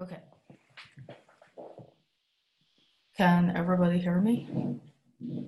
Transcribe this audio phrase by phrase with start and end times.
[0.00, 0.18] Okay.
[3.16, 4.46] Can everybody hear me?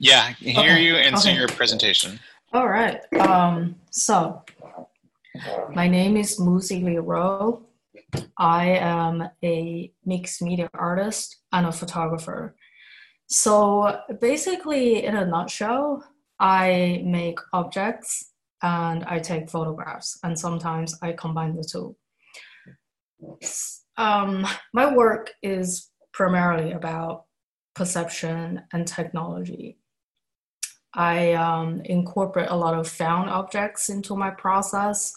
[0.00, 2.18] Yeah, I can hear Okay, you and see your presentation.
[2.52, 3.00] All right.
[3.20, 4.42] Um, so,
[5.72, 7.64] my name is Muzi Liu.
[8.36, 12.56] I am a mixed media artist and a photographer.
[13.28, 16.04] So, basically, in a nutshell,
[16.40, 21.96] I make objects and I take photographs, and sometimes I combine the two.
[23.96, 27.24] Um, my work is primarily about
[27.74, 29.78] perception and technology.
[30.94, 35.14] I um, incorporate a lot of found objects into my process.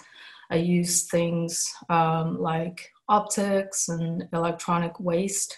[0.49, 5.57] I use things um, like optics and electronic waste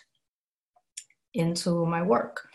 [1.34, 2.48] into my work.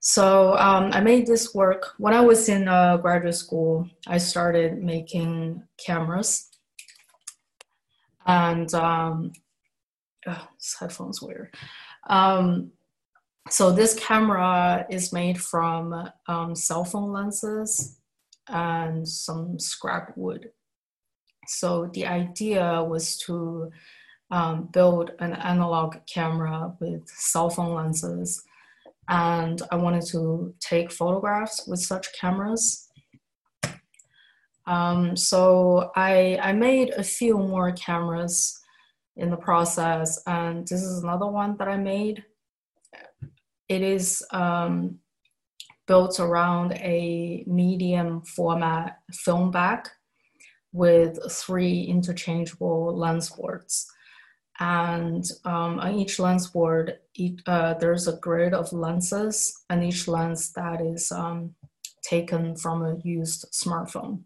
[0.00, 3.86] So um, I made this work when I was in uh, graduate school.
[4.06, 6.48] I started making cameras,
[8.26, 9.32] and um,
[10.26, 11.54] oh, this headphone's weird.
[12.08, 12.72] Um,
[13.48, 17.98] so this camera is made from um, cell phone lenses
[18.48, 20.50] and some scrap wood.
[21.46, 23.70] So the idea was to
[24.30, 28.44] um, build an analog camera with cell phone lenses,
[29.08, 32.88] and I wanted to take photographs with such cameras.
[34.66, 38.60] Um, so I, I made a few more cameras
[39.20, 42.24] in the process, and this is another one that I made
[43.70, 44.98] it is um,
[45.86, 49.88] built around a medium format film back
[50.72, 53.86] with three interchangeable lens boards.
[54.58, 60.08] And um, on each lens board, each, uh, there's a grid of lenses, and each
[60.08, 61.54] lens that is um,
[62.02, 64.24] taken from a used smartphone.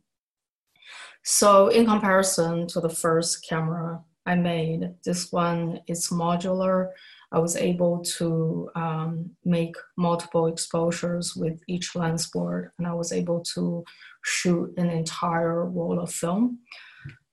[1.22, 6.90] So, in comparison to the first camera I made, this one is modular
[7.34, 13.10] I was able to um, make multiple exposures with each lens board, and I was
[13.10, 13.84] able to
[14.22, 16.60] shoot an entire roll of film.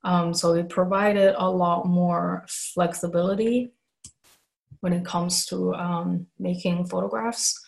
[0.04, 3.74] Um, so it provided a lot more flexibility
[4.80, 7.64] when it comes to um, making photographs.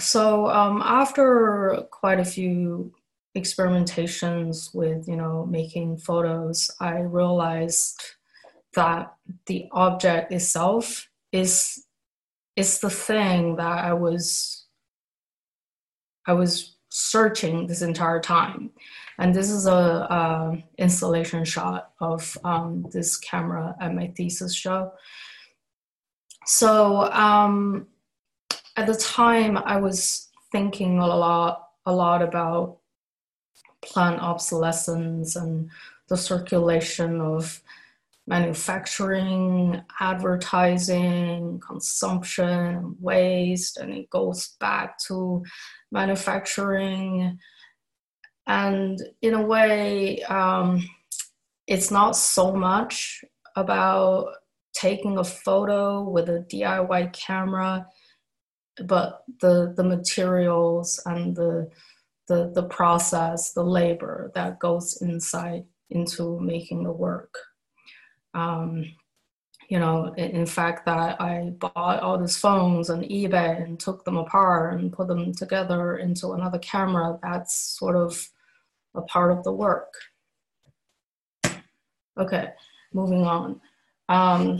[0.00, 2.94] So um, after quite a few
[3.36, 8.00] experimentations with, you know, making photos, I realized
[8.74, 9.14] that
[9.46, 11.84] the object itself is
[12.56, 14.66] is the thing that I was
[16.26, 18.70] I was searching this entire time,
[19.18, 24.92] and this is a, a installation shot of um, this camera at my thesis show.
[26.46, 27.86] So um,
[28.76, 32.79] at the time, I was thinking a lot a lot about
[33.82, 35.70] plant obsolescence and
[36.08, 37.62] the circulation of
[38.26, 45.42] manufacturing, advertising, consumption, waste, and it goes back to
[45.90, 47.38] manufacturing.
[48.46, 50.88] And in a way, um,
[51.66, 53.24] it's not so much
[53.56, 54.28] about
[54.74, 57.86] taking a photo with a DIY camera,
[58.84, 61.68] but the, the materials and the,
[62.30, 67.36] the, the process, the labor that goes inside into making the work
[68.34, 68.84] um,
[69.68, 74.16] you know, in, fact, that I bought all these phones on eBay and took them
[74.16, 77.18] apart and put them together into another camera.
[77.22, 78.28] That's sort of
[78.94, 79.92] a part of the work.
[82.18, 82.48] Okay,
[82.92, 83.60] moving on.
[84.08, 84.58] Um,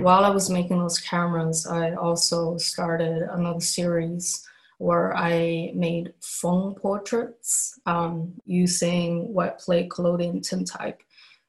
[0.00, 4.46] while I was making those cameras, I also started another series
[4.86, 11.00] where I made phone portraits um, using wet plate collodion tintype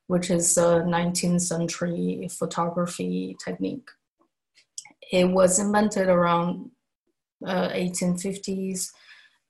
[0.08, 3.90] which is a 19th century photography technique.
[5.12, 6.72] It was invented around
[7.46, 8.92] uh, 1850s,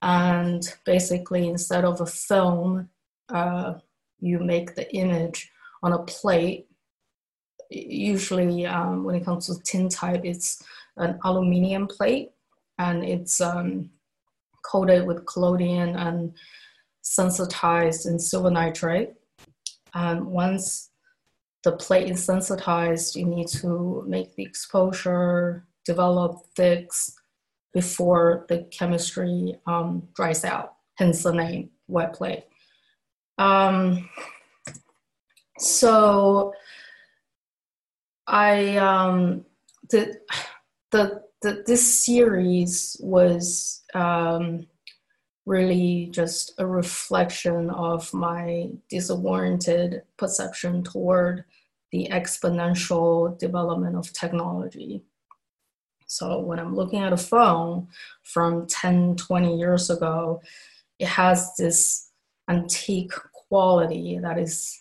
[0.01, 2.89] and basically, instead of a film,
[3.29, 3.75] uh,
[4.19, 5.51] you make the image
[5.81, 6.67] on a plate.
[7.69, 10.63] Usually, um, when it comes to tintype, it's
[10.97, 12.31] an aluminium plate,
[12.77, 13.89] and it's um,
[14.63, 16.33] coated with collodion and
[17.01, 19.13] sensitized in silver nitrate
[19.93, 20.89] And once
[21.63, 27.13] the plate is sensitized, you need to make the exposure, develop thicks
[27.73, 32.45] before the chemistry um, dries out, hence the name wet plate.
[33.37, 34.09] Um,
[35.57, 36.53] so
[38.27, 39.45] I um,
[39.89, 40.19] the,
[40.91, 44.65] the the this series was um,
[45.45, 51.43] really just a reflection of my disoriented perception toward
[51.91, 55.03] the exponential development of technology.
[56.07, 57.87] So when I'm looking at a phone
[58.23, 60.41] from 10, 20 years ago,
[60.99, 62.09] it has this
[62.49, 63.13] antique
[63.47, 64.79] quality that is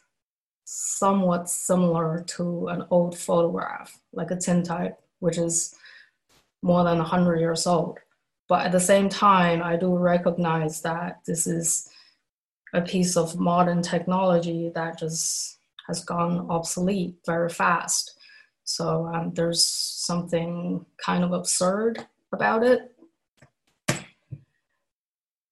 [0.65, 5.75] somewhat similar to an old photograph, like a tintype, which is
[6.62, 7.99] more than 100 years old.
[8.49, 11.88] But at the same time, I do recognize that this is
[12.73, 18.14] a piece of modern technology that just has gone obsolete very fast.
[18.64, 22.94] So um, there's something kind of absurd about it.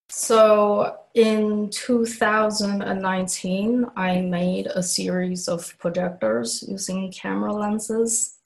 [0.08, 8.39] So in 2019, I made a series of projectors using camera lenses.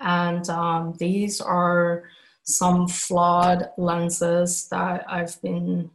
[0.00, 2.04] And um, these are
[2.42, 5.90] some flawed lenses that I've been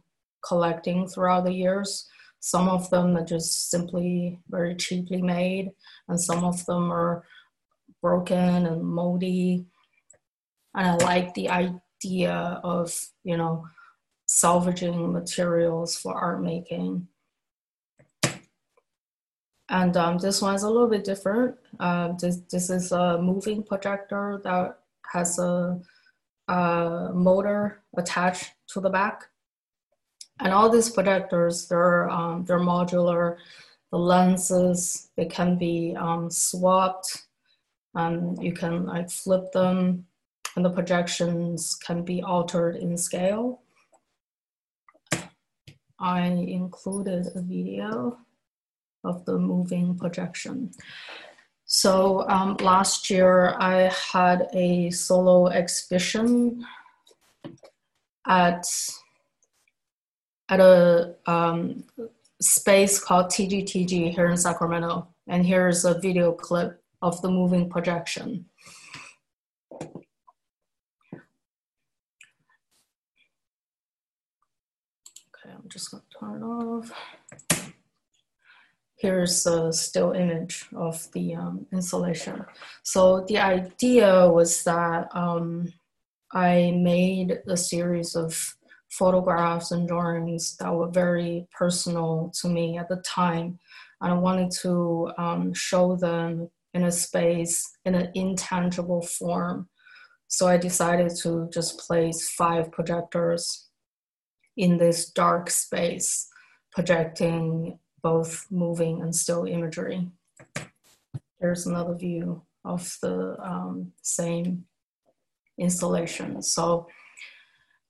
[0.46, 2.08] collecting throughout the years.
[2.40, 5.72] Some of them are just simply very cheaply made,
[6.08, 7.24] and some of them are
[8.00, 9.66] broken and moldy.
[10.74, 13.66] And I like the idea of, you know,
[14.26, 17.08] salvaging materials for art making.
[19.68, 21.56] And um, this one is a little bit different.
[21.80, 24.78] Uh, this, this is a moving projector that
[25.12, 25.80] has a,
[26.48, 29.24] a motor attached to the back.
[30.38, 33.38] And all these projectors, they're, um, they're modular.
[33.90, 37.26] The lenses, they can be um, swapped.
[37.94, 40.06] and you can like flip them
[40.56, 43.60] and the projections can be altered in scale.
[45.98, 48.18] I included a video
[49.06, 50.72] of the moving projection.
[51.66, 56.64] So um, last year I had a solo exhibition
[58.26, 58.64] at
[60.48, 61.82] at a um,
[62.40, 68.46] space called TGTG here in Sacramento, and here's a video clip of the moving projection.
[69.82, 69.92] Okay,
[75.52, 76.92] I'm just to turn it off.
[78.98, 82.44] Here's a still image of the um, installation.
[82.82, 85.72] So the idea was that um,
[86.32, 88.56] I made a series of
[88.88, 93.58] photographs and drawings that were very personal to me at the time.
[94.00, 99.68] And I wanted to um, show them in a space in an intangible form.
[100.28, 103.68] So I decided to just place five projectors
[104.56, 106.28] in this dark space,
[106.72, 110.08] projecting both moving and still imagery.
[111.40, 114.64] There's another view of the um, same
[115.58, 116.40] installation.
[116.40, 116.86] So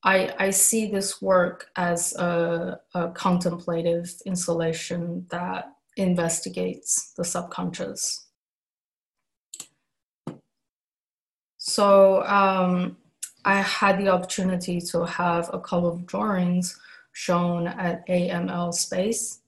[0.03, 5.67] I, I see this work as a, a contemplative installation that
[5.99, 8.27] investigates the subconscious.
[11.59, 12.97] So um,
[13.45, 16.81] I had the opportunity to have a couple of drawings
[17.13, 19.41] shown at AML Space.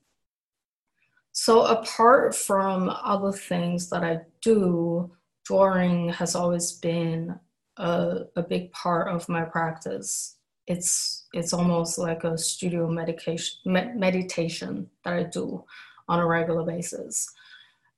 [1.41, 5.13] So apart from other things that I do,
[5.45, 7.39] drawing has always been
[7.77, 10.37] a, a big part of my practice.
[10.67, 15.65] It's it's almost like a studio medication me- meditation that I do
[16.09, 17.31] on a regular basis.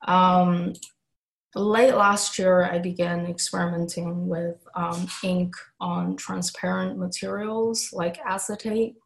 [0.06, 0.74] Um,
[1.54, 8.96] late last year, I began experimenting with um, ink on transparent materials like acetate.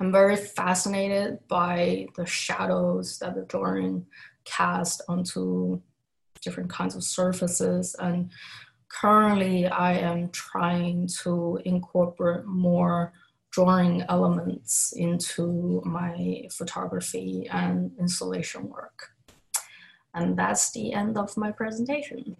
[0.00, 4.06] I'm very fascinated by the shadows that the drawing
[4.44, 5.80] cast onto
[6.40, 7.96] different kinds of surfaces.
[7.98, 8.30] And
[8.88, 13.12] currently, I am trying to incorporate more
[13.50, 19.10] drawing elements into my photography and installation work.
[20.14, 22.36] And that's the end of my presentation.